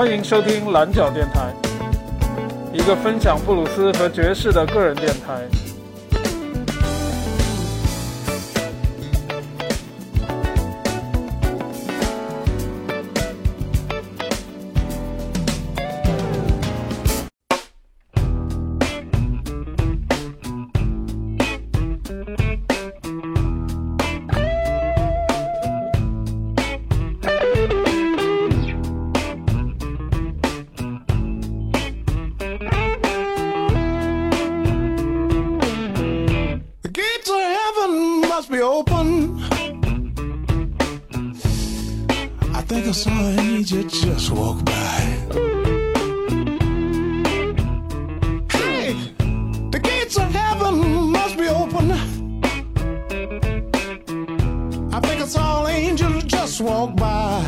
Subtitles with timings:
[0.00, 1.52] 欢迎收听蓝角电台，
[2.72, 5.46] 一个分享布鲁斯和爵士的个人电台。
[38.40, 39.38] Must be open.
[42.54, 45.00] I think I saw an angel just walk by.
[48.50, 48.94] Hey,
[49.70, 51.90] the gates of heaven must be open.
[54.90, 57.44] I think I saw an angel just walk by.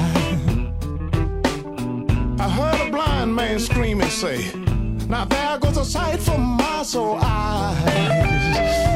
[2.39, 4.53] I heard a blind man scream and say,
[5.09, 8.92] Now there goes a sight for my soul eyes.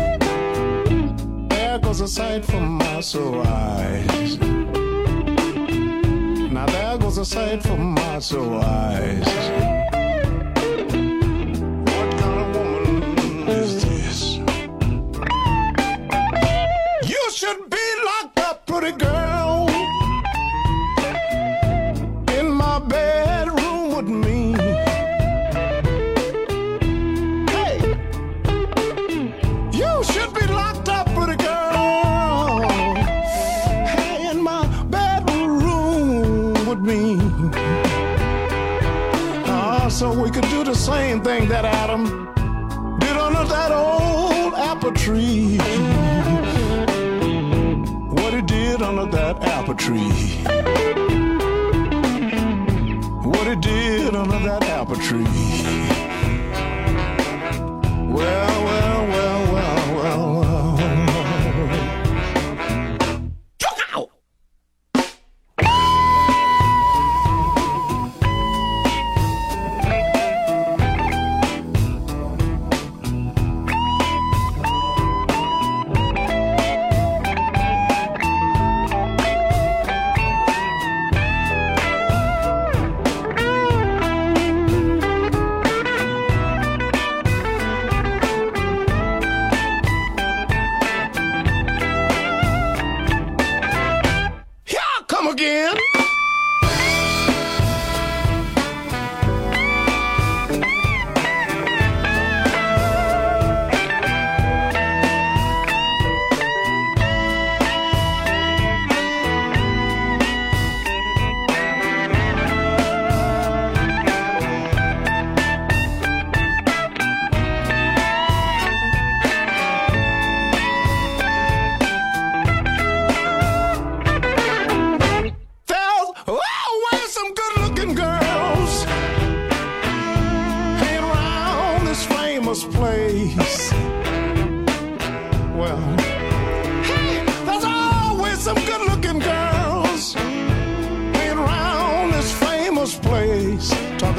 [1.97, 4.37] Goes a sight for my soul eyes.
[6.51, 9.76] Now there goes a sight for my soul eyes.
[55.67, 56.16] Tree.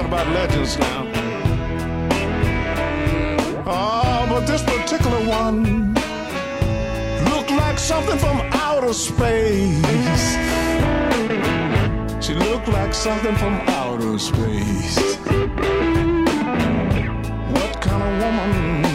[0.07, 1.03] About legends now.
[3.65, 5.93] Oh, but this particular one
[7.29, 10.37] looked like something from outer space.
[12.25, 14.97] She looked like something from outer space.
[17.55, 18.86] What kind of woman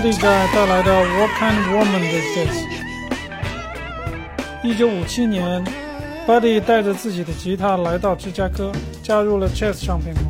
[0.00, 2.64] Buddy 带带来的 What Kind Woman Is This？
[4.62, 5.62] 一九五七年
[6.26, 10.29] ，Buddy 带着自己的吉他来到芝加哥，加入了 Jazz 唱片公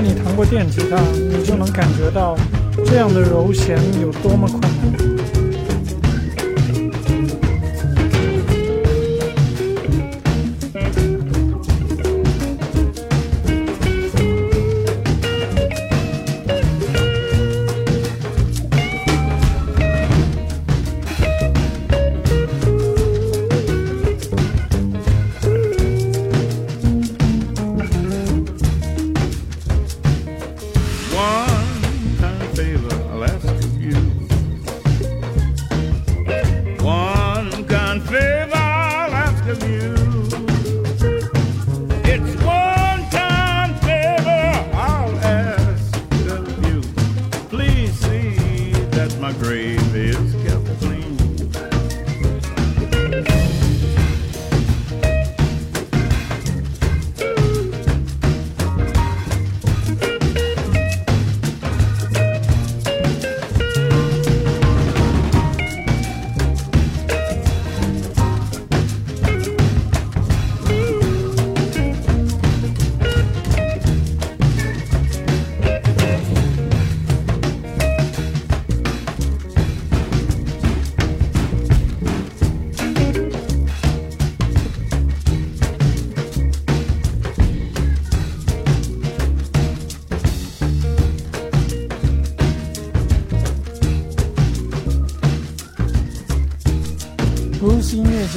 [0.00, 2.36] 果你弹过电吉他，你就能感觉到
[2.86, 5.27] 这样的揉弦有多么困难。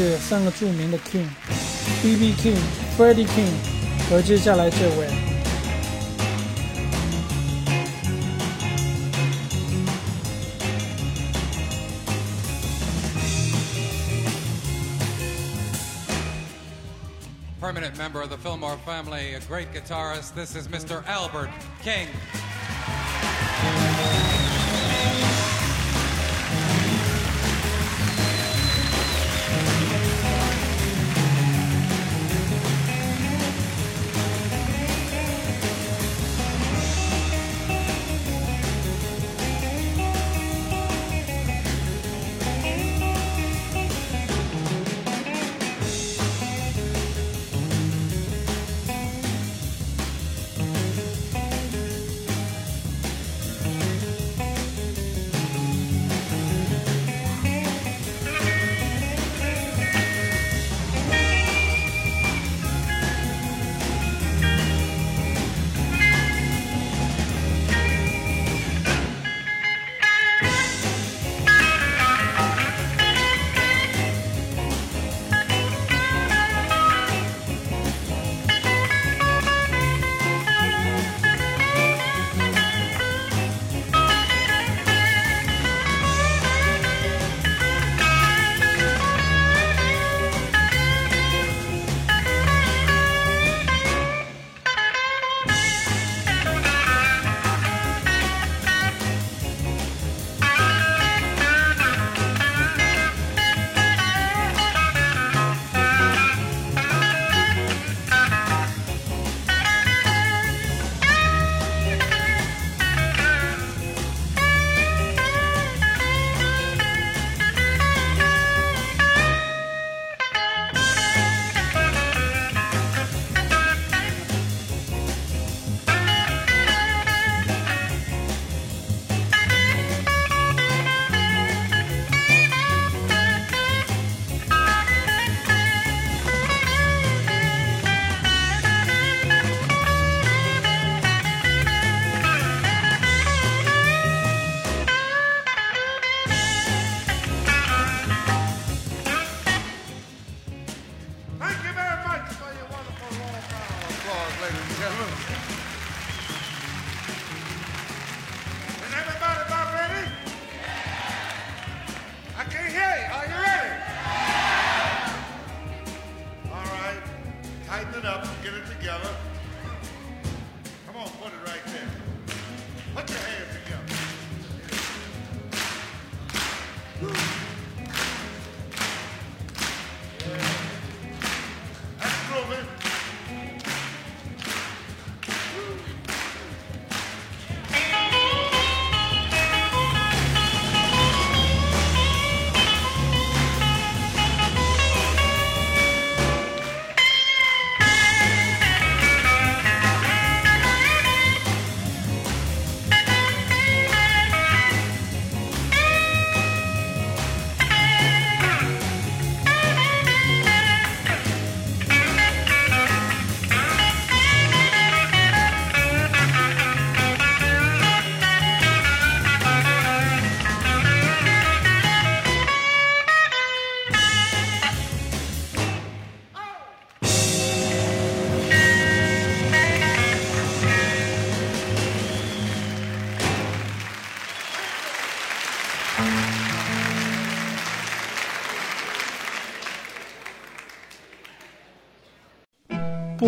[0.01, 1.27] 是三个著名的 King
[2.01, 2.33] B.B.
[2.33, 2.57] King、
[2.97, 3.53] Freddie King
[4.09, 5.07] 和接下来这位。
[17.61, 20.33] Permanent member of the Fillmore family, a great guitarist.
[20.33, 21.05] This is Mr.
[21.05, 21.51] Albert
[21.83, 22.07] King.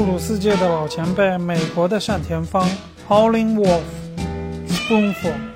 [0.05, 2.69] 布鲁斯界的老前辈，美国的单田芳
[3.07, 3.83] （Howling Wolf）、
[4.67, 5.31] Spoonful。
[5.31, 5.52] Sp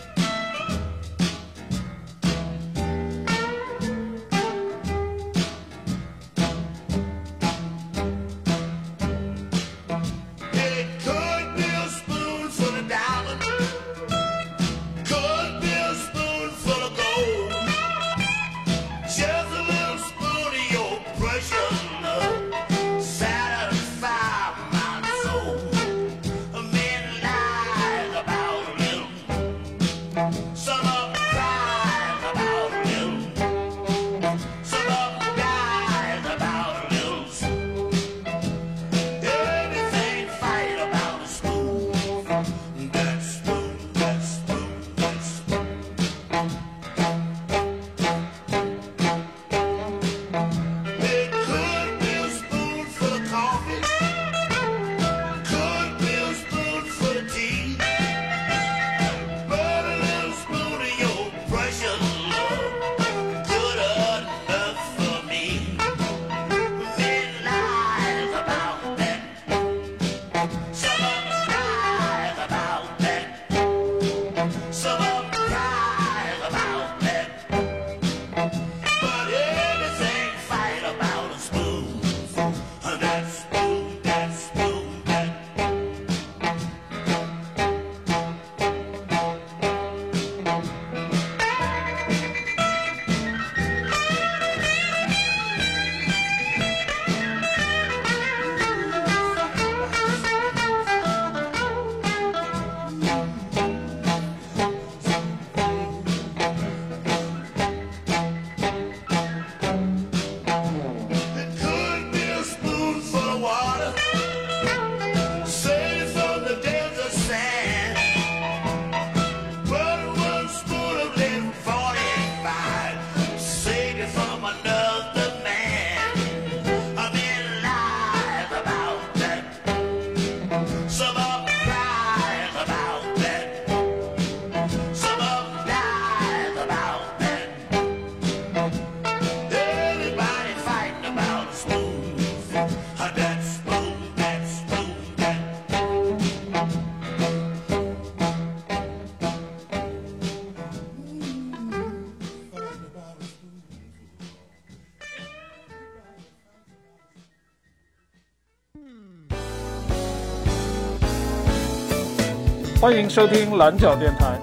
[162.80, 164.40] 欢迎收听蓝角电台，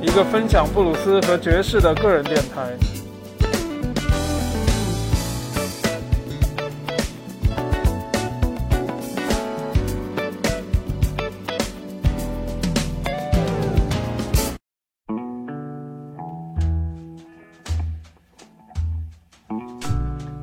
[0.00, 2.74] 一个分享布鲁斯和爵士的个人电台。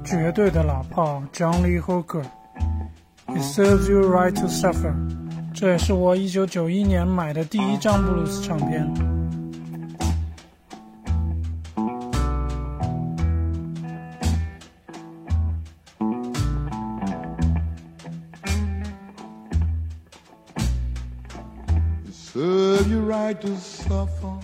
[0.05, 4.93] 绝对的老炮，Johnny Hooker，It serves you right to suffer。
[5.59, 8.87] 这也是我一九九一年买的第一张布鲁斯唱片。
[22.11, 24.37] Serve your right to suffer.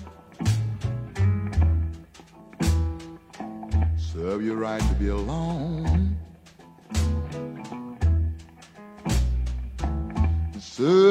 [3.96, 6.13] Serve your right to be alone.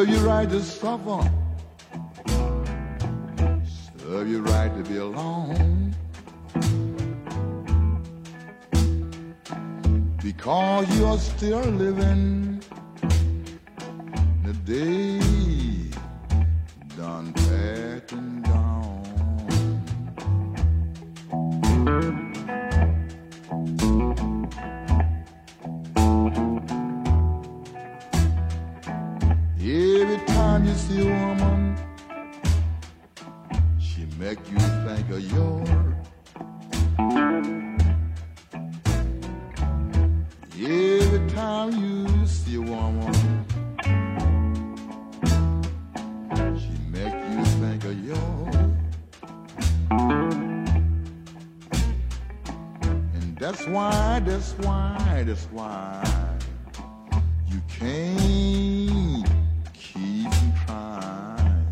[0.03, 1.31] Serve you right to suffer.
[3.99, 5.95] Serve you right to be alone.
[10.21, 12.61] Because you are still living
[14.45, 15.12] the day
[55.23, 56.03] why, that's why
[57.49, 59.27] you can't
[59.73, 60.31] keep
[60.67, 61.65] trying.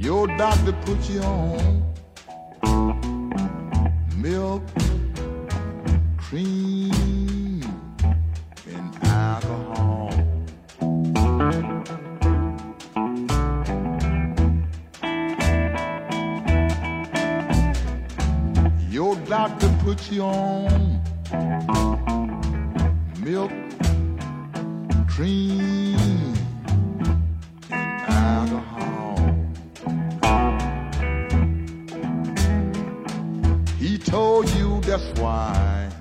[0.00, 1.82] Your doctor put you on
[4.16, 4.62] milk,
[6.18, 6.93] cream,
[19.94, 21.00] put you on
[23.20, 23.52] milk,
[25.06, 26.34] cream,
[27.70, 29.16] and alcohol.
[33.78, 35.93] He told you that's why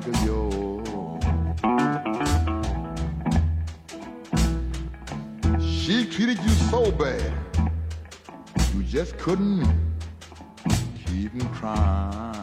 [0.00, 0.88] of yours.
[5.60, 7.32] She treated you so bad,
[8.74, 9.66] you just couldn't
[11.04, 12.41] keep from crying.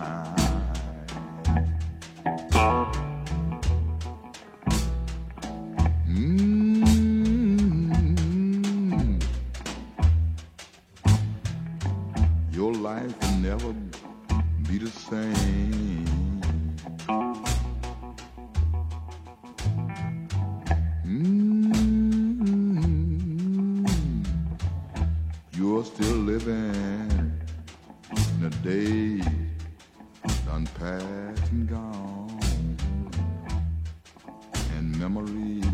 [30.46, 32.76] done past and gone,
[34.76, 35.64] and memories.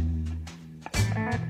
[1.14, 1.40] Yeah.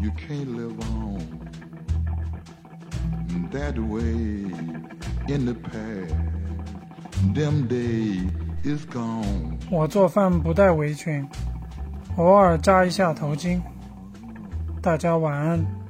[0.00, 1.18] you can't live on
[3.50, 4.46] that way
[5.28, 6.14] in the past.
[7.34, 8.30] Them days
[8.64, 9.58] is gone.
[9.70, 11.28] 我做饭不戴围裙，
[12.16, 13.60] 偶尔扎一下头巾。
[14.83, 15.82] 大家晚安。